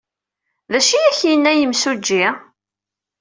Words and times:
D 0.71 0.73
acu 0.79 0.93
ay 0.97 1.05
ak-yenna 1.09 1.53
yemsujji? 1.53 2.25